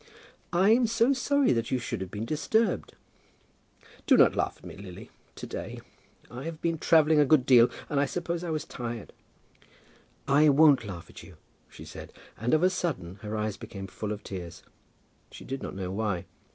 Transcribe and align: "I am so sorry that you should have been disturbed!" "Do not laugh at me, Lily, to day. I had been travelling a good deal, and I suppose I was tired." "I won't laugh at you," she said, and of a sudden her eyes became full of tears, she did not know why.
"I 0.51 0.71
am 0.71 0.87
so 0.87 1.13
sorry 1.13 1.51
that 1.53 1.69
you 1.69 1.77
should 1.77 2.01
have 2.01 2.09
been 2.09 2.25
disturbed!" 2.25 2.95
"Do 4.07 4.17
not 4.17 4.35
laugh 4.35 4.57
at 4.57 4.65
me, 4.65 4.75
Lily, 4.75 5.11
to 5.35 5.45
day. 5.45 5.79
I 6.31 6.45
had 6.45 6.59
been 6.59 6.79
travelling 6.79 7.19
a 7.19 7.23
good 7.23 7.45
deal, 7.45 7.69
and 7.87 7.99
I 7.99 8.05
suppose 8.05 8.43
I 8.43 8.49
was 8.49 8.65
tired." 8.65 9.13
"I 10.27 10.49
won't 10.49 10.85
laugh 10.87 11.07
at 11.11 11.21
you," 11.21 11.37
she 11.69 11.85
said, 11.85 12.11
and 12.35 12.55
of 12.55 12.63
a 12.63 12.69
sudden 12.71 13.17
her 13.21 13.37
eyes 13.37 13.57
became 13.57 13.85
full 13.85 14.11
of 14.11 14.23
tears, 14.23 14.63
she 15.29 15.45
did 15.45 15.61
not 15.61 15.75
know 15.75 15.91
why. 15.91 16.25